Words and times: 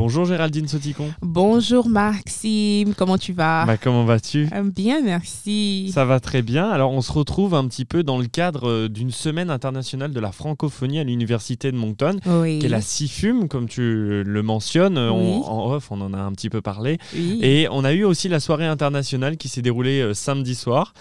Bonjour 0.00 0.24
Géraldine 0.24 0.66
Soticon. 0.66 1.12
Bonjour 1.20 1.86
Maxime, 1.90 2.94
comment 2.94 3.18
tu 3.18 3.34
vas? 3.34 3.66
Bah, 3.66 3.76
Comment 3.76 4.06
vas-tu? 4.06 4.48
Euh, 4.54 4.62
Bien, 4.62 5.02
merci. 5.02 5.90
Ça 5.92 6.06
va 6.06 6.20
très 6.20 6.40
bien. 6.40 6.70
Alors 6.70 6.92
on 6.92 7.02
se 7.02 7.12
retrouve 7.12 7.52
un 7.54 7.68
petit 7.68 7.84
peu 7.84 8.02
dans 8.02 8.16
le 8.16 8.24
cadre 8.24 8.66
euh, 8.66 8.88
d'une 8.88 9.10
semaine 9.10 9.50
internationale 9.50 10.14
de 10.14 10.18
la 10.18 10.32
francophonie 10.32 11.00
à 11.00 11.04
l'Université 11.04 11.70
de 11.70 11.76
Moncton, 11.76 12.16
qui 12.22 12.64
est 12.64 12.70
la 12.70 12.80
CIFUM, 12.80 13.46
comme 13.46 13.68
tu 13.68 14.22
le 14.24 14.42
mentionnes. 14.42 14.96
en 14.96 15.70
off, 15.70 15.90
on 15.90 16.00
en 16.00 16.14
a 16.14 16.18
un 16.18 16.32
petit 16.32 16.48
peu 16.48 16.62
parlé. 16.62 16.96
Et 17.14 17.68
on 17.70 17.84
a 17.84 17.92
eu 17.92 18.04
aussi 18.04 18.30
la 18.30 18.40
soirée 18.40 18.66
internationale 18.66 19.36
qui 19.36 19.48
s'est 19.48 19.60
déroulée 19.60 20.00
euh, 20.00 20.14
samedi 20.14 20.54
soir. 20.54 20.94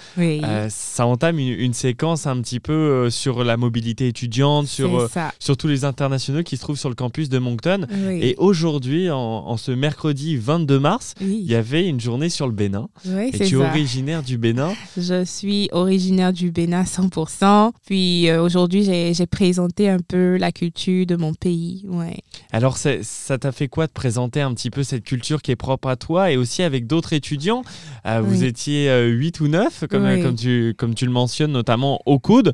ça 0.67 1.05
entame 1.05 1.39
une, 1.39 1.73
séquence 1.73 2.27
un 2.27 2.41
petit 2.41 2.59
peu 2.59 3.09
sur 3.09 3.45
la 3.45 3.55
mobilité 3.55 4.09
étudiante, 4.09 4.67
sur, 4.67 5.07
sur 5.39 5.55
tous 5.55 5.67
les 5.69 5.85
internationaux 5.85 6.43
qui 6.43 6.57
se 6.57 6.61
trouvent 6.63 6.77
sur 6.77 6.89
le 6.89 6.95
campus 6.95 7.29
de 7.29 7.39
Moncton. 7.39 7.87
Et 8.09 8.35
aujourd'hui, 8.37 8.88
aujourd'hui, 8.89 9.11
en, 9.11 9.57
ce 9.57 9.71
mercredi 9.71 10.37
22 10.37 10.79
mars, 10.79 11.13
il 11.21 11.43
y 11.43 11.55
avait 11.55 11.87
une 11.87 11.99
journée 11.99 12.29
sur 12.29 12.47
le 12.47 12.53
Bénin. 12.53 12.89
et 13.05 13.31
tu 13.31 13.55
es 13.55 13.55
originaire 13.55 14.23
du 14.23 14.37
Bénin 14.37 14.73
Je 14.97 15.23
suis 15.25 15.69
originaire 15.71 16.33
du 16.33 16.51
Bénin 16.51 16.83
100%. 16.83 17.71
Puis 17.85 18.29
euh, 18.29 18.41
aujourd'hui, 18.41 18.83
j'ai 18.83 19.27
présenté 19.27 19.89
un 19.89 19.99
peu 19.99 20.37
la 20.37 20.51
culture 20.51 21.05
de 21.05 21.15
mon 21.15 21.33
pays. 21.33 21.85
Ouais. 21.87 22.17
Alors, 22.51 22.77
ça 22.77 23.37
t'a 23.37 23.51
fait 23.51 23.67
quoi 23.67 23.85
de 23.85 23.91
présenter 23.91 24.41
un 24.41 24.53
petit 24.53 24.71
peu 24.71 24.83
cette 24.83 25.03
culture 25.03 25.41
qui 25.41 25.51
est 25.51 25.55
propre 25.55 25.87
à 25.89 25.95
toi 25.95 26.31
et 26.31 26.37
aussi 26.37 26.63
avec 26.63 26.87
d'autres 26.87 27.13
étudiants? 27.13 27.61
Euh, 28.05 28.21
Vous 28.21 28.43
étiez 28.43 28.85
8 29.05 29.41
euh, 29.41 29.43
ou 29.43 29.47
9, 29.49 29.83
comme, 29.89 30.21
comme, 30.21 30.35
tu, 30.35 30.73
comme 30.77 30.95
tu 30.95 31.05
le 31.05 31.11
mentionnes, 31.11 31.51
notamment 31.51 31.99
au 32.05 32.17
coude. 32.17 32.53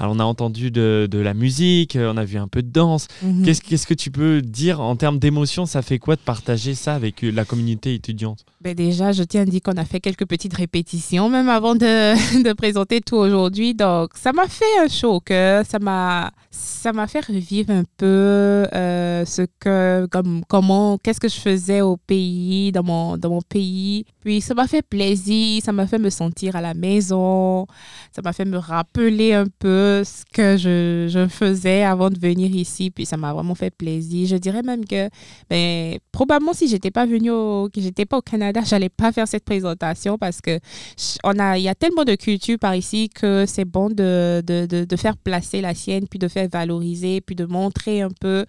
Alors, 0.00 0.14
on 0.16 0.18
a 0.18 0.24
entendu 0.24 0.70
de, 0.70 1.06
de, 1.10 1.18
la 1.18 1.34
musique, 1.34 1.96
on 2.00 2.16
a 2.16 2.24
vu 2.24 2.38
un 2.38 2.48
peu 2.48 2.62
de 2.62 2.70
danse. 2.70 3.06
Mhm. 3.22 3.44
Qu'est-ce 3.44 3.86
que 3.86 3.94
tu 3.94 4.10
peux 4.10 4.42
dire 4.42 4.80
en 4.80 4.96
termes 4.96 5.18
d'émotion? 5.18 5.66
Ça 5.76 5.82
fait 5.82 5.98
quoi 5.98 6.16
de 6.16 6.22
partager 6.22 6.74
ça 6.74 6.94
avec 6.94 7.22
euh, 7.22 7.30
la 7.30 7.44
communauté 7.44 7.92
étudiante? 7.92 8.46
Ben 8.62 8.74
Déjà, 8.74 9.12
je 9.12 9.22
tiens 9.24 9.42
à 9.42 9.44
dire 9.44 9.60
qu'on 9.62 9.76
a 9.76 9.84
fait 9.84 10.00
quelques 10.00 10.26
petites 10.26 10.54
répétitions, 10.54 11.28
même 11.28 11.50
avant 11.50 11.74
de, 11.74 12.52
présenter 12.54 13.02
tout 13.02 13.16
aujourd'hui. 13.16 13.74
Donc, 13.74 14.12
ça 14.14 14.32
m'a 14.32 14.48
fait 14.48 14.64
un 14.82 14.88
choc. 14.88 15.26
Ça 15.28 15.78
m'a, 15.78 16.32
ça 16.50 16.94
m'a 16.94 17.06
fait 17.06 17.26
revivre 17.26 17.72
un 17.72 17.84
peu 17.98 18.06
euh, 18.06 19.26
ce 19.26 19.42
que, 19.60 20.08
comme, 20.10 20.42
comment, 20.48 20.96
qu'est-ce 20.96 21.20
que 21.20 21.28
je 21.28 21.38
faisais 21.38 21.82
au 21.82 21.98
pays, 21.98 22.72
dans 22.72 22.82
mon, 22.82 23.18
dans 23.18 23.28
mon 23.28 23.42
pays. 23.42 24.06
Puis, 24.20 24.40
ça 24.40 24.54
m'a 24.54 24.66
fait 24.66 24.82
plaisir, 24.82 25.62
ça 25.62 25.72
m'a 25.72 25.86
fait 25.86 25.98
me 25.98 26.08
sentir 26.08 26.56
à 26.56 26.62
la 26.62 26.72
maison, 26.72 27.66
ça 28.14 28.22
m'a 28.22 28.32
fait 28.32 28.46
me 28.46 28.56
rappeler 28.56 29.34
un 29.34 29.46
peu 29.58 30.02
ce 30.04 30.24
que 30.32 30.56
je, 30.56 31.06
je 31.10 31.28
faisais 31.28 31.82
avant 31.82 32.08
de 32.08 32.18
venir 32.18 32.50
ici. 32.56 32.90
Puis, 32.90 33.04
ça 33.04 33.18
m'a 33.18 33.34
vraiment 33.34 33.54
fait 33.54 33.70
plaisir. 33.70 34.26
Je 34.26 34.36
dirais 34.36 34.62
même 34.62 34.86
que 34.86 35.10
ben, 35.50 35.65
probablement, 36.12 36.52
si 36.52 36.68
j'étais 36.68 36.90
pas 36.90 37.06
venue 37.06 37.30
au, 37.30 37.68
j'étais 37.76 38.06
pas 38.06 38.18
au 38.18 38.22
Canada, 38.22 38.60
j'allais 38.66 38.88
pas 38.88 39.12
faire 39.12 39.28
cette 39.28 39.44
présentation 39.44 40.18
parce 40.18 40.40
que 40.40 40.58
on 41.24 41.38
a, 41.38 41.58
il 41.58 41.64
y 41.64 41.68
a 41.68 41.74
tellement 41.74 42.04
de 42.04 42.14
culture 42.14 42.58
par 42.58 42.74
ici 42.74 43.08
que 43.08 43.44
c'est 43.46 43.64
bon 43.64 43.88
de, 43.88 44.42
de, 44.46 44.66
de, 44.66 44.96
faire 44.96 45.16
placer 45.16 45.60
la 45.60 45.74
sienne, 45.74 46.06
puis 46.08 46.18
de 46.18 46.28
faire 46.28 46.48
valoriser, 46.48 47.20
puis 47.20 47.36
de 47.36 47.44
montrer 47.44 48.02
un 48.02 48.10
peu 48.20 48.46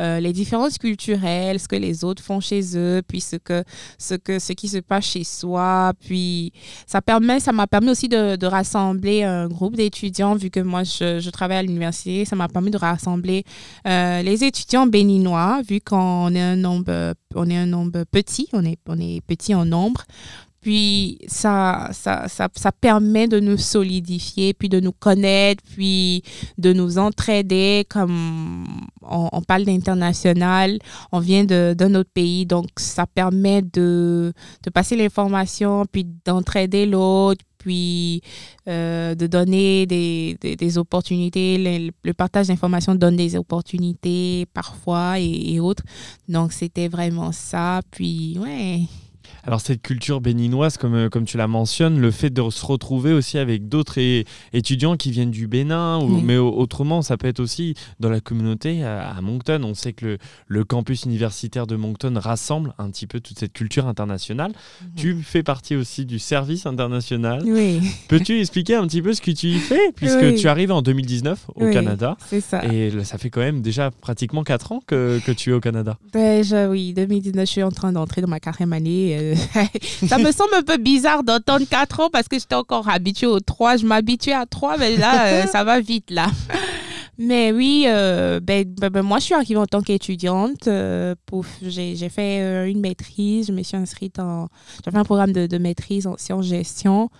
euh, 0.00 0.20
les 0.20 0.32
différences 0.32 0.78
culturelles, 0.78 1.60
ce 1.60 1.68
que 1.68 1.76
les 1.76 2.04
autres 2.04 2.22
font 2.22 2.40
chez 2.40 2.76
eux, 2.76 3.02
puis 3.06 3.20
ce 3.20 3.36
que, 3.36 3.64
ce 3.98 4.14
que, 4.14 4.38
ce 4.38 4.52
qui 4.52 4.68
se 4.68 4.78
passe 4.78 5.04
chez 5.04 5.24
soi. 5.24 5.92
Puis 6.00 6.52
ça 6.86 7.02
permet, 7.02 7.40
ça 7.40 7.52
m'a 7.52 7.66
permis 7.66 7.90
aussi 7.90 8.08
de, 8.08 8.36
de, 8.36 8.46
rassembler 8.46 9.22
un 9.22 9.46
groupe 9.46 9.76
d'étudiants, 9.76 10.34
vu 10.34 10.50
que 10.50 10.60
moi 10.60 10.82
je, 10.84 11.20
je 11.20 11.30
travaille 11.30 11.58
à 11.58 11.62
l'université, 11.62 12.24
ça 12.24 12.34
m'a 12.34 12.48
permis 12.48 12.70
de 12.70 12.78
rassembler 12.78 13.44
euh, 13.86 14.22
les 14.22 14.44
étudiants 14.44 14.86
béninois, 14.86 15.60
vu 15.68 15.80
qu'on 15.80 16.34
est 16.34 16.40
un 16.40 16.59
nombre, 16.60 17.14
on 17.34 17.50
est 17.50 17.56
un 17.56 17.66
nombre 17.66 18.04
petit, 18.10 18.48
on 18.52 18.64
est, 18.64 18.78
on 18.88 18.98
est 18.98 19.20
petit 19.26 19.54
en 19.54 19.64
nombre. 19.64 20.04
Puis 20.60 21.18
ça, 21.26 21.88
ça, 21.92 22.28
ça, 22.28 22.48
ça, 22.54 22.70
permet 22.70 23.26
de 23.26 23.40
nous 23.40 23.56
solidifier, 23.56 24.52
puis 24.52 24.68
de 24.68 24.78
nous 24.78 24.92
connaître, 24.92 25.62
puis 25.74 26.22
de 26.58 26.74
nous 26.74 26.98
entraider. 26.98 27.86
Comme 27.88 28.66
on, 29.00 29.40
parle 29.40 29.64
d'international, 29.64 30.78
on 31.12 31.18
vient 31.18 31.44
d'un 31.44 31.94
autre 31.94 32.10
pays, 32.12 32.44
donc 32.44 32.68
ça 32.76 33.06
permet 33.06 33.62
de, 33.62 34.34
de 34.62 34.70
passer 34.70 34.96
l'information, 34.96 35.86
puis 35.90 36.06
d'entraider 36.26 36.84
l'autre, 36.84 37.42
puis 37.60 38.22
euh, 38.68 39.14
de 39.14 39.26
donner 39.26 39.86
des, 39.86 40.36
des, 40.40 40.78
opportunités. 40.78 41.90
Le, 42.02 42.12
partage 42.12 42.48
d'informations 42.48 42.94
donne 42.94 43.16
des 43.16 43.36
opportunités 43.36 44.46
parfois 44.54 45.20
et, 45.20 45.52
et 45.54 45.60
autres. 45.60 45.84
Donc, 46.28 46.52
c'était 46.52 46.88
vraiment 46.88 47.32
ça. 47.32 47.82
Puis, 47.90 48.38
ouais. 48.40 48.80
Alors 49.44 49.60
cette 49.60 49.82
culture 49.82 50.20
béninoise, 50.20 50.76
comme, 50.76 50.94
euh, 50.94 51.08
comme 51.08 51.24
tu 51.24 51.36
la 51.36 51.48
mentionnes, 51.48 52.00
le 52.00 52.10
fait 52.10 52.30
de 52.30 52.50
se 52.50 52.64
retrouver 52.64 53.12
aussi 53.12 53.38
avec 53.38 53.68
d'autres 53.68 53.98
étudiants 54.52 54.96
qui 54.96 55.10
viennent 55.10 55.30
du 55.30 55.46
Bénin, 55.46 55.98
ou, 55.98 56.20
mais 56.20 56.36
autrement, 56.36 57.02
ça 57.02 57.16
peut 57.16 57.28
être 57.28 57.40
aussi 57.40 57.74
dans 57.98 58.10
la 58.10 58.20
communauté 58.20 58.84
à, 58.84 59.18
Moncton. 59.22 59.62
On 59.64 59.74
sait 59.74 59.92
que 59.92 60.06
le, 60.06 60.18
le, 60.46 60.64
campus 60.64 61.04
universitaire 61.04 61.66
de 61.66 61.76
Moncton 61.76 62.14
rassemble 62.16 62.74
un 62.78 62.90
petit 62.90 63.06
peu 63.06 63.20
toute 63.20 63.38
cette 63.38 63.52
culture 63.52 63.86
internationale. 63.86 64.52
Mhm. 64.52 64.88
Tu 64.96 65.16
fais 65.22 65.42
partie 65.42 65.76
aussi 65.76 66.06
du 66.06 66.18
service 66.18 66.66
international. 66.66 67.42
Oui. 67.44 67.80
Peux-tu 68.08 68.38
expliquer 68.40 68.74
un 68.76 68.86
petit 68.86 69.02
peu 69.02 69.12
ce 69.12 69.20
que 69.20 69.30
tu 69.30 69.48
y 69.48 69.58
fais, 69.58 69.92
puisque 69.94 70.36
tu 70.36 70.48
arrives 70.48 70.72
en 70.72 70.82
2019 70.82 71.46
au 71.54 71.70
Canada 71.70 72.16
C'est 72.26 72.40
ça. 72.40 72.64
Et 72.64 72.90
ça 73.04 73.18
fait 73.18 73.30
quand 73.30 73.40
même 73.40 73.62
déjà 73.62 73.90
pratiquement 73.90 74.42
4 74.42 74.72
ans 74.72 74.82
que, 74.86 75.20
que 75.24 75.32
tu 75.32 75.50
es 75.50 75.52
au 75.52 75.60
Canada. 75.60 75.98
Déjà, 76.12 76.68
oui, 76.68 76.92
2019, 76.92 77.46
je 77.46 77.50
suis 77.50 77.62
en 77.62 77.70
train 77.70 77.92
d'entrer 77.92 78.20
dans 78.20 78.28
ma 78.28 78.40
quatrième 78.40 78.72
année. 78.72 79.16
Euh, 79.20 79.34
ça 80.06 80.18
me 80.18 80.32
semble 80.32 80.54
un 80.54 80.62
peu 80.62 80.76
bizarre 80.76 81.22
d'entendre 81.22 81.66
4 81.68 82.00
ans 82.00 82.10
parce 82.10 82.28
que 82.28 82.38
j'étais 82.38 82.54
encore 82.54 82.88
habituée 82.88 83.26
aux 83.26 83.40
3. 83.40 83.78
Je 83.78 83.86
m'habituais 83.86 84.32
à 84.32 84.46
3, 84.46 84.78
mais 84.78 84.96
là, 84.96 85.26
euh, 85.26 85.46
ça 85.52 85.64
va 85.64 85.80
vite, 85.80 86.10
là. 86.10 86.26
Mais 87.22 87.52
oui, 87.52 87.84
euh, 87.86 88.40
ben, 88.40 88.64
ben, 88.64 88.88
ben, 88.88 89.02
moi, 89.02 89.18
je 89.18 89.24
suis 89.24 89.34
arrivée 89.34 89.58
en 89.58 89.66
tant 89.66 89.82
qu'étudiante. 89.82 90.68
Euh, 90.68 91.14
j'ai 91.62 92.08
fait 92.08 92.70
une 92.70 92.80
maîtrise. 92.80 93.48
Je 93.48 93.52
me 93.52 93.62
suis 93.62 93.76
inscrite 93.76 94.18
en. 94.18 94.48
J'ai 94.82 94.90
fait 94.90 94.96
un 94.96 95.04
programme 95.04 95.32
de, 95.32 95.46
de, 95.46 95.58
maîtrise 95.58 96.06
en 96.06 96.16
sciences-gestion. 96.16 97.10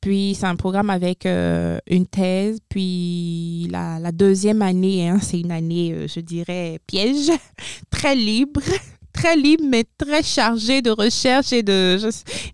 Puis, 0.00 0.36
c'est 0.38 0.46
un 0.46 0.54
programme 0.54 0.90
avec 0.90 1.26
une 1.26 2.06
thèse. 2.06 2.60
Puis, 2.68 3.66
la, 3.72 3.98
la 3.98 4.12
deuxième 4.12 4.62
année, 4.62 5.08
hein, 5.08 5.18
c'est 5.20 5.40
une 5.40 5.50
année, 5.50 6.06
je 6.06 6.20
dirais, 6.20 6.78
piège, 6.86 7.32
très 7.90 8.14
libre 8.14 8.60
très 9.18 9.36
libre, 9.36 9.64
mais 9.68 9.84
très 9.96 10.22
chargé 10.22 10.80
de 10.80 10.90
recherche 10.90 11.52
et 11.52 11.62
de, 11.64 11.98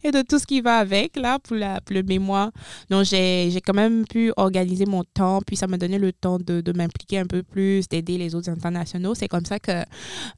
et 0.03 0.11
de 0.11 0.23
tout 0.23 0.39
ce 0.39 0.47
qui 0.47 0.63
va 0.63 0.79
avec, 0.79 1.17
là, 1.17 1.39
pour, 1.39 1.57
la, 1.57 1.81
le 1.91 2.03
mémoire. 2.03 2.51
Donc, 2.89 3.05
j'ai 3.05 3.61
quand 3.65 3.75
même 3.75 4.07
pu 4.07 4.33
organiser 4.37 4.87
mon 4.87 5.05
temps, 5.05 5.41
puis 5.47 5.57
ça 5.57 5.67
m'a 5.67 5.77
donné 5.77 5.99
le 5.99 6.13
temps 6.13 6.39
de, 6.39 6.63
de 6.63 6.73
m'impliquer 6.73 7.19
un 7.19 7.27
peu 7.27 7.43
plus, 7.43 7.87
d'aider 7.89 8.17
les 8.17 8.35
autres 8.35 8.49
internationaux. 8.49 9.15
C'est 9.15 9.29
comme 9.29 9.45
ça 9.45 9.59
que, 9.59 9.73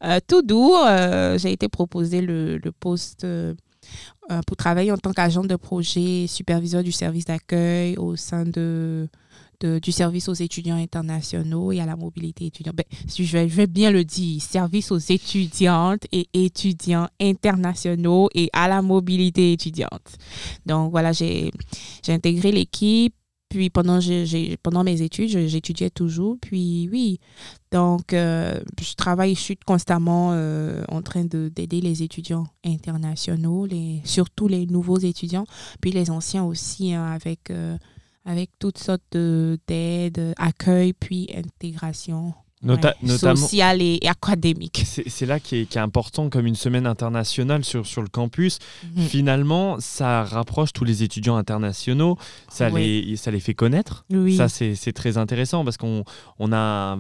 euh, 0.05 0.19
tout 0.27 0.43
doux, 0.43 0.75
euh, 0.75 1.39
j'ai 1.39 1.53
été 1.53 1.69
proposé 1.69 2.21
le, 2.21 2.59
poste 2.81 3.25
euh, 3.25 3.55
pour 4.47 4.57
travailler 4.57 4.91
en 4.91 4.99
tant 4.99 5.13
qu'agent 5.13 5.45
de 5.45 5.55
projet, 5.55 6.27
superviseur 6.27 6.83
du 6.83 6.91
service 6.91 7.25
d'accueil 7.25 7.97
au 7.97 8.17
sein 8.17 8.45
de 8.45 9.09
du 9.65 9.93
service 9.93 10.29
aux 10.29 10.35
étudiants 10.35 10.77
internationaux 10.77 11.73
et 11.73 11.81
à 11.81 11.87
la 11.87 11.97
mobilité 11.97 12.47
étudiante. 12.47 12.77
Ben, 12.77 12.85
je, 13.09 13.23
vais, 13.25 13.49
je 13.49 13.55
vais 13.55 13.67
bien 13.67 13.91
le 13.91 14.05
dire, 14.05 14.43
service 14.43 14.91
aux 14.91 14.99
étudiantes 14.99 16.05
et 16.13 16.29
étudiants 16.33 17.09
internationaux 17.21 18.29
et 18.35 18.51
à 18.53 18.69
la 18.69 18.83
mobilité 18.83 19.53
étudiante. 19.53 20.17
Donc 20.65 20.91
voilà, 20.91 21.13
j'ai 21.13 21.51
intégré 22.09 22.53
l'équipe. 22.53 23.15
Puis 23.49 23.71
pendant, 23.71 24.01
pendant 24.63 24.83
mes 24.83 25.03
études, 25.03 25.29
j'étudiais 25.29 25.91
toujours. 25.91 26.37
Puis 26.41 26.89
oui, 26.91 27.21
donc 27.71 28.13
euh, 28.13 28.61
je 28.81 28.95
travaille, 28.95 29.37
je 29.37 29.41
suis 29.41 29.57
constamment 29.57 30.31
euh, 30.33 30.83
en 30.89 31.01
train 31.01 31.25
d'aider 31.25 31.81
les 31.81 32.03
étudiants 32.03 32.49
internationaux, 32.65 33.65
les, 33.67 34.01
surtout 34.05 34.49
les 34.49 34.67
nouveaux 34.67 34.99
étudiants, 34.99 35.47
puis 35.81 35.93
les 35.93 36.11
anciens 36.11 36.43
aussi, 36.43 36.93
hein, 36.93 37.07
avec 37.07 37.51
euh, 37.51 37.79
avec 38.27 38.51
toutes 38.59 38.79
sortes 38.79 39.17
d'aides, 39.17 40.35
accueil, 40.37 40.93
puis 40.93 41.29
intégration. 41.35 42.35
sociale 43.07 43.81
et, 43.81 44.01
académique. 44.07 44.83
C'est 44.85 45.27
là 45.27 45.39
qui 45.39 45.59
est, 45.59 45.67
qui 45.67 45.79
est, 45.79 45.81
important, 45.81 46.29
comme 46.29 46.47
une 46.47 46.57
semaine 46.57 46.87
internationale 46.87 47.65
sur, 47.65 47.87
sur 47.87 48.03
le 48.03 48.09
campus. 48.09 48.59
Mhm. 48.97 49.03
Finalement, 49.05 49.77
ça 49.79 50.25
rapproche 50.25 50.73
tous 50.73 50.85
les 50.85 51.05
étudiants 51.05 51.37
internationaux, 51.37 52.19
ça, 52.49 52.69
les, 52.69 53.17
ça 53.17 53.31
les 53.31 53.41
fait 53.41 53.55
connaître. 53.55 54.05
Ça, 54.37 54.49
c'est 54.49 54.93
très 54.93 55.17
intéressant 55.17 55.65
parce 55.65 55.77
qu'on 55.77 56.05
on 56.41 56.53
a 56.53 56.99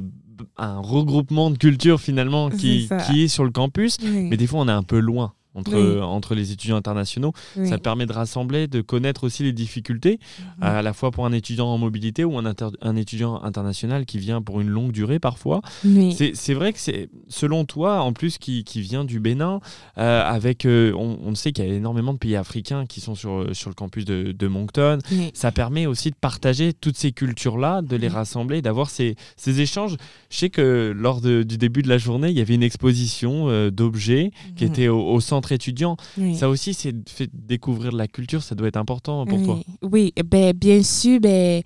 un, 0.59 0.79
regroupement 0.79 1.51
de 1.51 1.59
cultures 1.59 2.01
finalement 2.01 2.51
qui 2.51 2.85
est, 2.85 3.07
qui 3.07 3.25
est 3.25 3.29
sur 3.29 3.45
le 3.45 3.51
campus, 3.51 3.99
mais 4.01 4.37
des 4.37 4.47
fois, 4.47 4.61
on 4.61 4.69
est 4.69 4.73
un 4.73 4.85
peu 4.85 5.01
loin 5.01 5.33
entre, 5.57 6.01
entre 6.01 6.35
les 6.35 6.53
étudiants 6.53 6.77
internationaux. 6.77 7.33
Ça 7.65 7.79
permet 7.79 8.07
de 8.07 8.13
rassembler, 8.13 8.67
de 8.69 8.81
connaître 8.81 9.25
aussi 9.25 9.43
les 9.43 9.53
difficultés, 9.53 10.19
mhm. 10.39 10.63
à 10.63 10.83
la 10.83 10.93
fois 10.93 11.11
pour 11.11 11.27
un 11.27 11.33
étudiant 11.33 11.67
en 11.67 11.79
mobilité 11.79 12.25
ou 12.25 12.39
un, 12.39 12.55
un 12.81 12.97
étudiant 12.97 13.43
international 13.43 14.07
qui 14.07 14.19
vient 14.19 14.43
pour 14.43 14.61
une 14.61 14.69
longue 14.69 14.93
durée 14.93 15.19
parfois. 15.19 15.61
C'est 15.83 16.55
vrai 16.55 16.73
que 16.73 16.79
c'est, 16.79 17.09
selon 17.29 17.65
toi, 17.65 18.01
en 18.01 18.13
plus, 18.13 18.39
qui, 18.39 18.65
qui 18.65 18.81
vient 18.81 19.05
du 19.05 19.21
Bénin, 19.21 19.61
euh, 19.99 20.23
avec, 20.23 20.65
euh, 20.65 20.93
on, 20.95 21.35
sait 21.35 21.53
qu'il 21.53 21.67
y 21.67 21.71
a 21.71 21.75
énormément 21.75 22.13
de 22.13 22.19
pays 22.19 22.37
africains 22.37 22.87
qui 22.87 23.01
sont 23.01 23.15
sur, 23.15 23.55
sur 23.55 23.71
le 23.71 23.75
campus 23.75 24.05
de, 24.05 24.33
de 24.33 24.47
Moncton. 24.47 24.99
Ça 25.35 25.53
permet 25.53 25.87
aussi 25.87 26.11
de 26.11 26.17
partager 26.17 26.73
toutes 26.73 26.97
ces 26.97 27.13
cultures-là, 27.13 27.83
de 27.83 27.97
les 27.97 28.09
rassembler, 28.09 28.63
d'avoir 28.63 28.91
ces, 28.91 29.17
ces, 29.37 29.61
échanges. 29.61 29.97
Je 30.31 30.37
sais 30.37 30.51
que 30.51 30.93
lors 30.97 31.21
du 31.21 31.45
début 31.45 31.83
de 31.83 31.89
la 31.89 31.99
journée, 31.99 32.31
il 32.31 32.37
y 32.37 32.41
avait 32.41 32.55
une 32.55 32.63
exposition 32.63 33.49
euh, 33.49 33.71
d'objets 33.71 34.31
qui 34.57 34.65
mhm. 34.65 34.71
était 34.71 34.89
au, 34.89 35.21
centre 35.21 35.46
étudiant. 35.53 35.97
Ça 36.35 36.49
aussi, 36.49 36.75
c'est 36.75 36.95
fait 37.09 37.31
découvrir 37.33 37.93
la 37.93 38.07
culture, 38.07 38.43
ça 38.43 38.55
doit 38.55 38.69
être 38.69 38.77
important 38.77 39.25
pour 39.27 39.43
toi. 39.43 39.61
Oui, 39.83 40.13
eh 40.17 40.23
ben, 40.23 40.53
bien 40.53 40.83
sûr, 40.83 41.21
ben, 41.21 41.63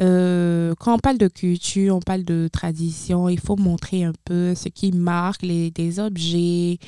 euh, 0.00 0.74
quand 0.78 0.94
on 0.94 0.98
parle 0.98 1.18
de 1.18 1.28
culture, 1.28 1.96
on 1.96 2.00
parle 2.00 2.24
de 2.24 2.48
tradition, 2.52 3.28
il 3.28 3.40
faut 3.40 3.56
montrer 3.56 4.04
un 4.04 4.12
peu 4.24 4.54
ce 4.54 4.68
qui 4.68 4.92
marque 4.92 5.42
les, 5.42 5.70
des 5.70 5.98
objets, 5.98 6.78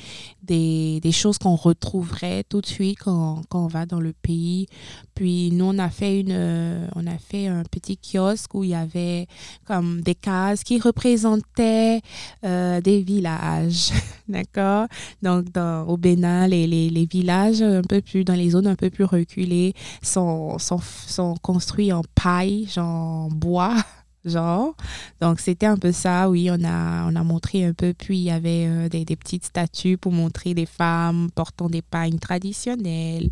des, 0.43 0.99
des 1.01 1.11
choses 1.11 1.37
qu'on 1.37 1.55
retrouverait 1.55 2.43
tout 2.47 2.61
de 2.61 2.65
suite 2.65 2.99
quand, 2.99 3.41
quand, 3.49 3.65
on 3.65 3.67
va 3.67 3.85
dans 3.85 3.99
le 3.99 4.13
pays. 4.13 4.67
Puis 5.15 5.51
nous, 5.51 5.65
on 5.65 5.79
a 5.79 5.89
fait, 5.89 6.19
une, 6.19 6.31
euh, 6.31 6.87
on 6.95 7.07
a 7.07 7.17
fait 7.17 7.47
un 7.47 7.63
petit 7.63 7.97
kiosque 7.97 8.53
où 8.53 8.63
il 8.63 8.71
y 8.71 8.75
avait 8.75 9.27
comme 9.65 10.01
des 10.01 10.15
cases 10.15 10.63
qui 10.63 10.79
représentaient 10.79 12.01
euh, 12.43 12.81
des 12.81 13.01
villages, 13.01 13.91
d'accord? 14.27 14.87
Donc 15.21 15.51
dans, 15.51 15.87
au 15.87 15.97
Bénin, 15.97 16.34
les, 16.47 16.67
les, 16.67 17.05
villages 17.05 17.61
un 17.61 17.81
peu 17.81 18.01
plus, 18.01 18.23
dans 18.23 18.33
les 18.33 18.51
zones 18.51 18.67
un 18.67 18.75
peu 18.75 18.89
plus 18.89 19.03
reculées 19.03 19.73
sont, 20.01 20.57
sont, 20.59 20.79
sont 21.07 21.35
construits 21.41 21.91
en 21.91 22.01
paille, 22.15 22.67
genre 22.67 23.29
bois 23.29 23.75
genre. 24.25 24.75
Donc, 25.21 25.39
c'était 25.39 25.65
un 25.65 25.77
peu 25.77 25.91
ça, 25.91 26.29
oui, 26.29 26.49
on 26.51 26.63
a, 26.63 27.05
on 27.09 27.15
a 27.15 27.23
montré 27.23 27.63
un 27.63 27.73
peu, 27.73 27.93
puis 27.93 28.17
il 28.17 28.23
y 28.23 28.31
avait 28.31 28.65
euh, 28.67 28.89
des, 28.89 29.05
petites 29.15 29.45
statues 29.45 29.97
pour 29.97 30.11
montrer 30.11 30.53
des 30.53 30.65
femmes 30.65 31.29
portant 31.33 31.69
des 31.69 31.81
pailles 31.81 32.17
traditionnelles. 32.19 33.29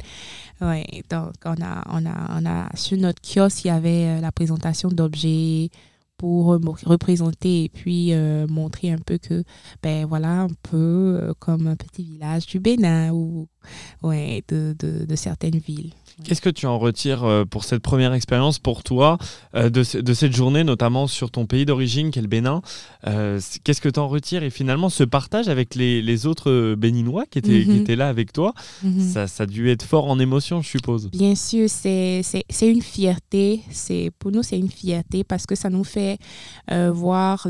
Oui, 0.61 0.83
donc 1.09 1.33
on 1.45 1.61
a, 1.61 1.83
on 1.89 2.05
a, 2.05 2.39
on 2.39 2.45
a, 2.45 2.69
sur 2.75 2.97
notre 2.97 3.21
kiosque, 3.21 3.65
il 3.65 3.67
y 3.67 3.71
avait 3.71 4.17
euh, 4.17 4.21
la 4.21 4.31
présentation 4.31 4.89
d'objets 4.89 5.69
pour 6.23 6.57
représenter 6.85 7.65
et 7.65 7.69
puis 7.69 8.13
euh, 8.13 8.47
montrer 8.47 8.91
un 8.91 8.97
peu 8.97 9.17
que, 9.17 9.43
ben 9.81 10.05
voilà, 10.05 10.43
un 10.43 10.47
peu 10.61 11.33
comme 11.39 11.67
un 11.67 11.75
petit 11.75 12.01
village 12.05 12.45
du 12.45 12.61
Bénin 12.61 13.11
ou 13.11 13.49
ouais, 14.01 14.43
de, 14.47 14.75
de, 14.79 15.05
de 15.05 15.15
certaines 15.15 15.57
villes. 15.57 15.91
Qu'est-ce 16.23 16.41
que 16.41 16.49
tu 16.49 16.67
en 16.67 16.77
retires 16.77 17.23
euh, 17.23 17.45
pour 17.45 17.63
cette 17.63 17.81
première 17.81 18.13
expérience 18.13 18.59
pour 18.59 18.83
toi 18.83 19.17
euh, 19.55 19.69
de, 19.69 19.83
cette 19.83 20.35
journée, 20.35 20.63
notamment 20.63 21.07
sur 21.07 21.31
ton 21.31 21.47
pays 21.47 21.65
d'origine, 21.65 22.11
qui 22.11 22.19
est 22.19 22.21
le 22.21 22.27
Bénin 22.27 22.61
euh, 23.07 23.39
Qu'est-ce 23.63 23.81
que 23.81 23.89
tu 23.89 23.99
en 23.99 24.07
retires? 24.07 24.43
Et 24.43 24.51
finalement, 24.51 24.89
ce 24.89 25.03
partage 25.03 25.49
avec 25.49 25.75
les, 25.75 26.27
autres 26.27 26.75
Béninois 26.75 27.25
qui 27.29 27.39
étaient, 27.39 27.63
qui 27.63 27.71
mhm. 27.71 27.81
étaient 27.81 27.95
là 27.95 28.07
avec 28.07 28.31
toi, 28.31 28.53
mhm. 28.83 28.99
ça, 28.99 29.27
ça, 29.27 29.43
a 29.43 29.45
dû 29.45 29.69
être 29.69 29.83
fort 29.83 30.09
en 30.09 30.19
émotion, 30.19 30.61
je 30.61 30.69
suppose. 30.69 31.09
Bien 31.09 31.35
sûr, 31.35 31.69
c'est 31.69 32.21
une 32.61 32.81
fierté. 32.81 33.61
Pour 34.19 34.31
nous, 34.31 34.43
c'est 34.43 34.57
une 34.57 34.69
fierté 34.69 35.23
parce 35.23 35.45
que 35.45 35.55
ça 35.55 35.69
nous 35.69 35.83
fait 35.83 36.19
voir 36.69 37.47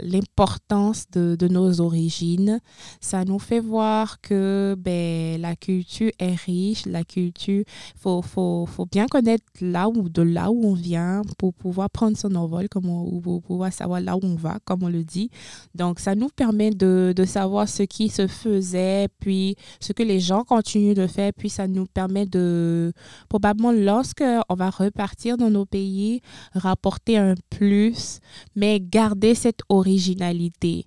l'importance 0.00 1.06
la, 1.14 1.20
de, 1.20 1.36
de, 1.36 1.48
nos 1.48 1.80
origines. 1.80 2.60
Ça 3.00 3.24
nous 3.24 3.38
fait 3.38 3.60
voir 3.60 4.20
que 4.20 4.76
ben, 4.88 5.38
la 5.42 5.54
culture 5.54 6.10
est 6.18 6.34
riche, 6.34 6.86
la 6.86 7.04
culture 7.04 7.62
il 7.66 8.00
faut, 8.00 8.22
faut, 8.22 8.64
faut, 8.64 8.86
bien 8.86 9.06
connaître 9.06 9.44
là 9.60 9.86
où, 9.88 10.08
de 10.08 10.22
là 10.22 10.50
où 10.50 10.64
on 10.64 10.72
vient 10.72 11.20
pour 11.36 11.52
pouvoir 11.52 11.90
prendre 11.90 12.16
son 12.16 12.34
envol, 12.34 12.70
comme 12.70 12.88
ou 12.88 13.20
pour 13.20 13.42
pouvoir 13.42 13.70
savoir 13.70 14.00
là 14.00 14.16
où 14.16 14.20
on 14.22 14.34
va, 14.34 14.58
comme 14.64 14.82
on 14.82 14.88
le 14.88 15.04
dit. 15.04 15.30
Donc, 15.74 16.00
ça 16.00 16.14
nous 16.14 16.30
permet 16.30 16.70
de, 16.70 17.12
de 17.14 17.24
savoir 17.26 17.68
ce 17.68 17.82
qui 17.82 18.08
se 18.08 18.26
faisait, 18.26 19.08
puis 19.20 19.56
ce 19.78 19.92
que 19.92 20.02
les 20.02 20.20
gens 20.20 20.42
continuent 20.42 20.94
de 20.94 21.06
faire, 21.06 21.32
puis 21.36 21.50
ça 21.50 21.68
nous 21.68 21.84
permet 21.86 22.24
de, 22.24 22.94
probablement, 23.28 23.72
lorsque 23.72 24.24
on 24.48 24.54
va 24.54 24.70
repartir 24.70 25.36
dans 25.36 25.50
nos 25.50 25.66
pays, 25.66 26.22
rapporter 26.54 27.18
un 27.18 27.34
plus, 27.50 28.20
mais 28.56 28.80
garder 28.80 29.34
cette 29.34 29.60
originalité. 29.68 30.86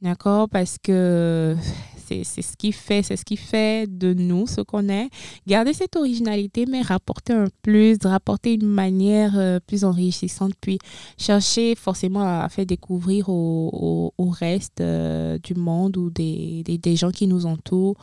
D'accord? 0.00 0.48
Parce 0.48 0.78
que 0.82 1.54
c'est 2.24 2.42
ce 2.42 2.56
qui 2.56 2.72
fait, 2.72 3.02
c'est 3.02 3.16
ce 3.16 3.24
qui 3.24 3.36
fait 3.36 3.86
de 3.88 4.14
nous 4.14 4.46
ce 4.46 4.60
qu'on 4.60 4.88
est. 4.88 5.08
Garder 5.46 5.72
cette 5.72 5.96
originalité, 5.96 6.66
mais 6.66 6.82
rapporter 6.82 7.32
un 7.32 7.46
plus, 7.62 7.98
rapporter 8.04 8.54
une 8.54 8.66
manière 8.66 9.38
euh, 9.38 9.58
plus 9.66 9.84
enrichissante, 9.84 10.52
puis 10.60 10.78
chercher 11.18 11.74
forcément 11.74 12.22
à 12.22 12.48
faire 12.48 12.66
découvrir 12.66 13.28
au, 13.28 14.12
au, 14.16 14.28
reste 14.30 14.80
euh, 14.80 15.38
du 15.42 15.54
monde 15.54 15.96
ou 15.96 16.10
des, 16.10 16.62
des, 16.64 16.96
gens 16.96 17.10
qui 17.10 17.26
nous 17.26 17.46
entourent 17.46 17.96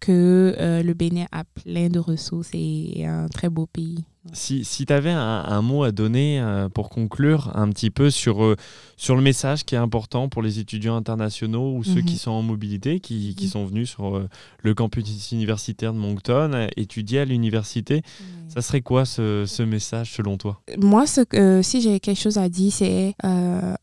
que 0.00 0.54
euh, 0.58 0.82
le 0.82 0.94
Bénin 0.94 1.26
a 1.32 1.44
plein 1.44 1.88
de 1.88 1.98
ressources 1.98 2.50
et 2.54 3.04
un 3.06 3.28
très 3.28 3.48
beau 3.48 3.66
pays. 3.66 4.04
Si, 4.32 4.64
si 4.64 4.86
tu 4.86 4.92
avais 4.92 5.10
un, 5.10 5.62
mot 5.62 5.82
à 5.82 5.90
donner 5.90 6.40
euh, 6.40 6.68
pour 6.68 6.90
conclure 6.90 7.50
un 7.56 7.68
petit 7.70 7.90
peu 7.90 8.08
sur, 8.08 8.44
euh, 8.44 8.56
sur 8.96 9.16
le 9.16 9.22
message 9.22 9.64
qui 9.64 9.74
est 9.74 9.78
important 9.78 10.28
pour 10.28 10.42
les 10.42 10.60
étudiants 10.60 10.94
internationaux 10.94 11.74
ou 11.74 11.82
ceux 11.82 12.02
qui 12.02 12.12
mhm. 12.12 12.18
sont 12.18 12.30
en 12.30 12.42
mobilité, 12.42 13.00
qui, 13.00 13.34
qui 13.34 13.48
sont 13.48 13.66
venus 13.66 13.90
sur 13.90 14.16
euh, 14.16 14.28
le 14.62 14.74
campus 14.74 15.32
universitaire 15.32 15.92
de 15.92 15.98
Moncton, 15.98 16.68
étudier 16.76 17.20
à 17.20 17.24
l'université, 17.24 18.02
ça 18.48 18.62
serait 18.62 18.80
quoi 18.80 19.04
ce, 19.04 19.44
ce, 19.44 19.62
message 19.64 20.12
selon 20.12 20.36
toi? 20.36 20.60
Moi, 20.78 21.06
ce 21.06 21.60
si 21.62 21.80
j'ai 21.80 21.98
quelque 21.98 22.20
chose 22.20 22.38
à 22.38 22.48
dire, 22.48 22.72
c'est 22.72 23.14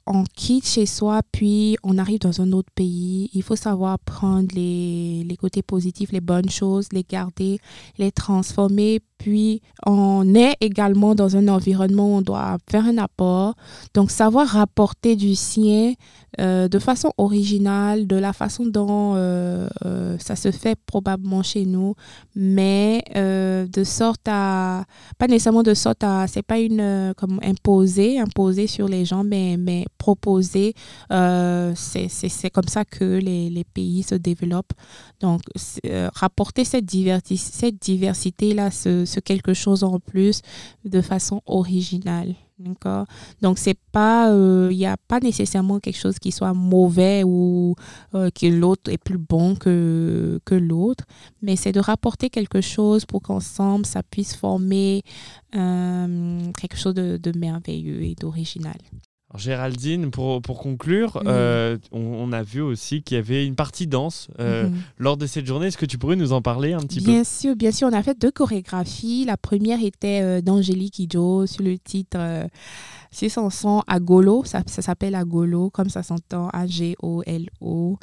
on 0.06 0.24
quitte 0.36 0.68
chez 0.68 0.86
soi, 0.86 1.22
puis 1.32 1.76
on 1.84 1.98
arrive 1.98 2.20
dans 2.20 2.42
un 2.42 2.52
autre 2.54 2.70
pays. 2.74 3.30
Il 3.34 3.44
faut 3.44 3.56
savoir 3.56 4.00
prendre 4.00 4.48
les, 4.56 5.24
les 5.24 5.36
côtés 5.36 5.64
positifs, 5.64 6.12
les 6.12 6.22
bonnes 6.22 6.50
choses, 6.50 6.88
les 6.94 7.04
garder, 7.04 7.60
les 7.98 8.12
transformer, 8.12 9.02
puis 9.20 9.62
on 9.86 10.34
est 10.34 10.56
également 10.62 11.14
dans 11.14 11.36
un 11.36 11.48
environnement 11.50 12.14
où 12.14 12.18
on 12.18 12.22
doit 12.22 12.58
faire 12.72 12.86
un 12.86 12.98
apport. 12.98 13.54
Donc 13.94 14.10
savoir 14.10 14.48
rapporter 14.48 15.16
du 15.16 15.36
sien 15.36 15.94
euh, 16.40 16.68
de 16.68 16.78
façon 16.78 17.12
originale, 17.18 18.06
de 18.06 18.16
la 18.16 18.34
façon 18.34 18.66
dont 18.66 19.16
euh, 19.16 19.68
euh, 19.86 20.16
ça 20.20 20.36
se 20.36 20.52
fait 20.52 20.78
probablement 20.86 21.42
chez 21.42 21.66
nous, 21.66 21.96
mais 22.36 23.04
de 23.16 23.84
sorte 23.84 24.28
à, 24.28 24.86
pas 25.18 25.28
nécessairement 25.28 25.64
de 25.64 25.74
sorte 25.74 26.04
à, 26.04 26.28
c'est 26.28 26.44
pas 26.44 26.60
une, 26.60 27.14
comme 27.18 27.40
imposer, 27.44 28.20
imposer 28.20 28.68
sur 28.68 28.88
les 28.88 29.06
gens, 29.06 29.24
mais, 29.24 29.58
mais 29.58 29.86
proposer, 29.98 30.74
c'est 31.10 32.50
comme 32.54 32.68
ça 32.68 32.86
que 32.86 33.18
les, 33.18 33.50
les, 33.50 33.64
pays 33.64 34.04
se 34.04 34.16
développent. 34.16 34.74
Donc, 35.20 35.42
rapporter 36.14 36.64
cette, 36.64 36.90
cette 37.36 37.82
diversité-là, 37.82 38.72
ce, 38.72 39.06
ce 39.10 39.20
quelque 39.20 39.54
chose 39.54 39.84
en 39.84 40.00
plus 40.00 40.42
de 40.86 41.02
façon 41.02 41.42
originale. 41.46 42.36
D'accord? 42.60 43.06
Donc, 43.42 43.58
il 43.66 43.74
euh, 43.96 44.70
n'y 44.74 44.86
a 44.86 44.98
pas 44.98 45.22
nécessairement 45.22 45.80
quelque 45.80 45.98
chose 45.98 46.20
qui 46.20 46.34
soit 46.34 46.54
mauvais 46.54 47.24
ou 47.24 47.76
euh, 48.16 48.30
que 48.32 48.48
l'autre 48.48 48.92
est 48.92 48.98
plus 48.98 49.18
bon 49.18 49.56
que, 49.56 50.42
que 50.44 50.56
l'autre, 50.56 51.06
mais 51.42 51.56
c'est 51.56 51.72
de 51.72 51.80
rapporter 51.80 52.30
quelque 52.30 52.60
chose 52.60 53.06
pour 53.06 53.22
qu'ensemble, 53.22 53.86
ça 53.86 54.04
puisse 54.04 54.36
former 54.36 55.04
euh, 55.56 56.52
quelque 56.60 56.78
chose 56.78 56.96
de 56.96 57.38
merveilleux 57.38 58.02
et 58.04 58.16
d'original. 58.16 58.78
Géraldine, 59.38 60.10
pour, 60.10 60.42
pour 60.42 60.60
conclure, 60.60 61.22
euh, 61.28 61.78
on, 61.92 62.32
a 62.32 62.42
vu 62.42 62.62
aussi 62.62 63.04
qu'il 63.04 63.16
y 63.16 63.20
avait 63.20 63.46
une 63.46 63.56
partie 63.56 63.86
danse 63.86 64.28
euh, 64.40 64.68
mhm. 64.68 64.76
lors 64.98 65.18
de 65.18 65.28
cette 65.28 65.46
journée. 65.46 65.68
Est-ce 65.68 65.78
que 65.78 65.86
tu 65.86 66.00
pourrais 66.00 66.16
nous 66.16 66.34
en 66.34 66.42
parler 66.42 66.74
un 66.74 66.80
petit 66.80 67.00
peu? 67.00 67.12
Bien 67.12 67.24
sûr, 67.24 67.56
bien 67.56 67.72
sûr. 67.72 67.88
On 67.92 67.94
a 67.94 68.02
fait 68.02 68.20
deux 68.20 68.32
chorégraphies. 68.32 69.26
La 69.26 69.38
première 69.38 69.84
était 69.84 70.22
euh, 70.22 70.42
d'Angélique 70.42 70.98
Ijo 70.98 71.46
sur 71.46 71.64
le 71.64 71.78
titre 71.78 72.18
c'est 73.12 73.30
son 73.30 73.50
son 73.50 73.82
Agolo, 73.88 74.44
ça, 74.46 74.62
ça 74.68 74.82
s'appelle 74.82 75.16
Agolo, 75.16 75.70
comme 75.70 75.90
ça 75.90 76.04
s'entend, 76.04 76.50
A-G-O-L-O. 76.50 77.98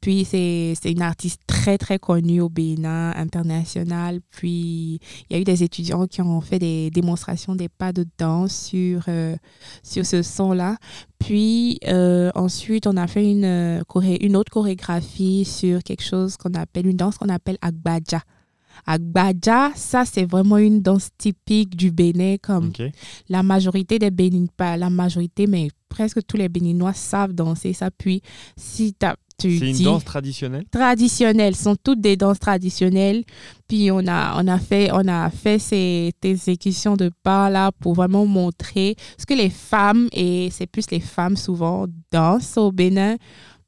Puis 0.00 0.24
c'est 0.24 0.74
une 0.84 1.02
artiste 1.02 1.40
très, 1.46 1.78
très 1.78 1.98
connue 1.98 2.40
au 2.40 2.48
Bénin, 2.48 3.12
international. 3.16 4.20
Puis 4.30 5.00
il 5.28 5.32
y 5.32 5.36
a 5.36 5.38
eu 5.38 5.44
des 5.44 5.62
étudiants 5.62 6.06
qui 6.06 6.20
ont 6.20 6.40
fait 6.40 6.58
des 6.58 6.90
démonstrations 6.90 7.54
des 7.54 7.68
pas 7.68 7.92
de 7.92 8.04
danse 8.18 8.54
sur, 8.54 9.04
sur 9.82 10.04
ce 10.04 10.22
son-là. 10.22 10.69
Puis 11.18 11.78
euh, 11.86 12.30
ensuite, 12.34 12.86
on 12.86 12.96
a 12.96 13.06
fait 13.06 13.30
une, 13.30 13.44
euh, 13.44 13.82
une 14.20 14.36
autre 14.36 14.50
chorégraphie 14.50 15.44
sur 15.44 15.82
quelque 15.82 16.02
chose 16.02 16.36
qu'on 16.36 16.54
appelle, 16.54 16.86
une 16.86 16.96
danse 16.96 17.18
qu'on 17.18 17.28
appelle 17.28 17.58
Agbaja. 17.60 18.22
Agbaja, 18.86 19.70
ça 19.74 20.04
c'est 20.04 20.24
vraiment 20.24 20.56
une 20.56 20.80
danse 20.80 21.10
typique 21.18 21.76
du 21.76 21.90
Bénin, 21.90 22.36
comme 22.40 22.72
la 23.28 23.42
majorité 23.42 23.98
des 23.98 24.10
Béninois, 24.10 24.48
pas 24.56 24.76
la 24.76 24.88
majorité, 24.90 25.46
mais 25.46 25.68
presque 25.88 26.24
tous 26.26 26.36
les 26.36 26.48
Béninois 26.48 26.94
savent 26.94 27.32
danser 27.32 27.72
ça. 27.72 27.90
Puis 27.90 28.22
si 28.56 28.94
tu 28.94 28.98
tu 28.98 29.06
C'est 29.40 29.70
une 29.70 29.82
danse 29.82 30.04
traditionnelle? 30.04 30.64
Traditionnelle, 30.70 31.56
sont 31.56 31.76
toutes 31.76 32.00
des 32.00 32.16
danses 32.16 32.38
traditionnelles. 32.38 33.24
Puis 33.68 33.90
on 33.90 34.06
a, 34.06 34.42
on 34.42 34.46
a 34.48 34.58
fait, 34.58 34.90
on 34.92 35.06
a 35.08 35.30
fait 35.30 35.58
ces 35.58 36.12
exécutions 36.22 36.96
de 36.96 37.10
pas 37.22 37.50
là 37.50 37.70
pour 37.80 37.94
vraiment 37.94 38.26
montrer 38.26 38.96
ce 39.16 39.24
que 39.24 39.34
les 39.34 39.50
femmes, 39.50 40.08
et 40.12 40.48
c'est 40.50 40.66
plus 40.66 40.90
les 40.90 41.00
femmes 41.00 41.36
souvent, 41.36 41.86
dansent 42.12 42.56
au 42.56 42.72
Bénin 42.72 43.16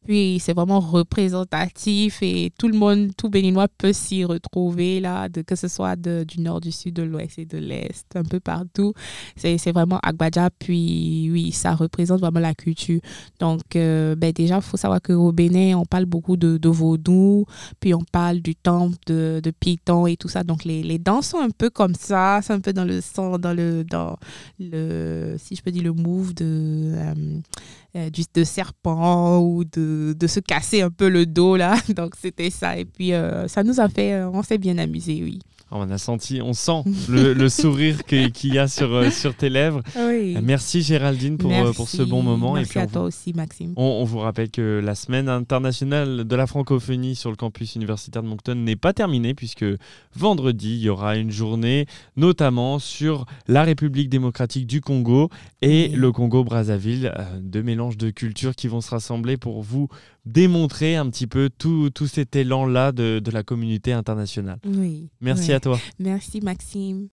puis 0.04 0.38
c'est 0.40 0.52
vraiment 0.52 0.80
représentatif 0.80 2.23
et 2.23 2.52
tout 2.59 2.68
le 2.68 2.76
monde, 2.76 3.11
tout 3.16 3.28
béninois 3.28 3.68
peut 3.68 3.92
s'y 3.92 4.25
retrouver 4.25 5.00
là, 5.00 5.28
de, 5.28 5.42
que 5.42 5.54
ce 5.54 5.68
soit 5.68 5.97
de, 5.97 6.25
du 6.26 6.40
nord, 6.40 6.61
du 6.61 6.73
sud, 6.73 6.94
de 6.94 7.02
l'ouest 7.02 7.38
et 7.38 7.47
de 7.47 7.59
l'est, 7.59 8.04
un 8.14 8.25
peu 8.25 8.40
partout. 8.40 8.92
C'est 9.37 9.73
vraiment 9.73 9.99
Agbadja, 10.02 10.50
puis 10.59 11.28
oui, 11.30 11.52
ça 11.52 11.75
représente 11.75 12.21
vraiment 12.21 12.40
la 12.40 12.54
culture. 12.54 13.00
Donc 13.38 13.76
euh, 13.76 14.14
ben 14.16 14.32
déjà, 14.32 14.56
il 14.56 14.62
faut 14.62 14.76
savoir 14.76 15.00
qu'au 15.00 15.32
Bénin, 15.32 15.76
on 15.76 15.85
parle 15.85 16.06
beaucoup 16.06 16.37
de, 16.37 16.68
vaudou, 16.68 17.44
puis 17.80 17.94
on 17.94 18.02
parle 18.02 18.40
du 18.40 18.54
temple 18.54 18.97
de, 19.06 19.40
de 19.42 19.50
Python 19.50 20.06
et 20.06 20.16
tout 20.16 20.28
ça. 20.28 20.42
Donc 20.42 20.64
les, 20.64 20.82
les 20.82 20.99
danses 20.99 21.28
sont 21.28 21.38
un 21.38 21.50
peu 21.50 21.71
comme 21.71 21.94
ça, 21.94 22.40
c'est 22.42 22.52
un 22.52 22.61
peu 22.61 22.73
dans 22.73 22.85
le 22.85 23.00
dans 23.38 23.52
le, 23.52 23.85
dans 23.85 24.16
le, 24.59 25.37
si 25.38 25.54
je 25.54 25.62
peux 25.62 25.71
dire, 25.71 25.82
le 25.85 25.92
move 25.92 26.35
de... 26.35 26.92
Euh, 26.94 27.40
euh, 27.94 28.09
du, 28.09 28.23
de 28.32 28.42
serpent 28.42 29.40
ou 29.40 29.64
de, 29.64 29.91
de, 30.14 30.26
se 30.26 30.40
casser 30.40 30.82
un 30.82 30.90
peu 30.90 31.08
le 31.08 31.26
dos 31.26 31.56
là. 31.56 31.76
Donc 31.96 32.14
c'était 32.20 32.50
ça. 32.50 32.76
Et 32.76 32.84
puis 32.84 33.12
euh, 33.12 33.49
ça 33.49 33.62
nous 33.62 33.80
a 33.80 33.88
fait, 33.88 34.14
euh, 34.14 34.30
on 34.32 34.42
s'est 34.42 34.58
bien 34.58 34.78
amusé, 34.78 35.20
oui. 35.22 35.40
On 35.75 35.91
a 35.91 35.99
senti, 35.99 36.41
on 36.43 36.52
sent 36.52 36.85
le, 37.09 37.49
sourire 37.49 38.05
qu'il 38.05 38.55
y 38.55 38.59
a 38.59 38.69
sur, 38.69 38.93
euh, 38.93 39.11
sur 39.11 39.35
tes 39.35 39.49
lèvres. 39.49 39.83
Oui. 39.97 40.37
Merci 40.43 40.83
Géraldine 40.83 41.38
pour, 41.38 41.50
euh, 41.52 41.73
pour 41.73 41.88
ce 41.88 42.02
bon 42.02 42.23
moment. 42.23 42.55
Merci 42.55 42.79
et 42.79 42.83
à 42.83 42.87
toi 42.87 43.02
aussi 43.02 43.33
Maxime. 43.33 43.73
On, 43.76 44.05
vous 44.05 44.19
rappelle 44.19 44.50
que 44.50 44.81
la 44.85 44.95
semaine 44.95 45.29
internationale 45.29 46.25
de 46.25 46.37
la 46.37 46.47
francophonie 46.47 47.14
sur 47.14 47.31
le 47.31 47.37
campus 47.37 47.75
universitaire 47.75 48.23
de 48.23 48.29
Moncton 48.29 48.55
n'est 48.55 48.76
pas 48.76 48.93
terminée 48.93 49.35
puisque 49.35 49.64
vendredi, 50.14 50.75
il 50.75 50.83
y 50.83 50.88
aura 50.91 51.17
une 51.17 51.31
journée 51.31 51.87
notamment 52.17 52.79
sur 52.79 53.25
la 53.49 53.62
République 53.62 54.11
démocratique 54.11 54.67
du 54.67 54.81
Congo 54.81 55.31
et 55.62 55.88
le 55.88 56.12
Congo-Brazzaville, 56.12 57.12
euh, 57.19 57.25
deux 57.41 57.62
mélanges 57.62 57.97
de 57.97 58.11
cultures 58.11 58.55
qui 58.55 58.69
vont 58.69 58.81
se 58.81 58.91
rassembler 58.91 59.37
pour 59.38 59.62
vous 59.62 59.88
démontrer 60.25 60.97
un 60.97 61.09
petit 61.11 61.26
peu 61.26 61.50
tout, 61.50 61.91
tout 61.91 62.07
cet 62.07 62.37
élan-là 62.37 62.93
de, 62.93 63.19
de, 63.19 63.31
la 63.31 63.43
communauté 63.43 63.93
internationale. 63.93 64.59
Oui. 64.64 65.09
Merci 65.21 65.52
à 65.52 65.61
toi. 65.61 65.79
Merci 65.99 66.41
Maxime. 66.41 67.09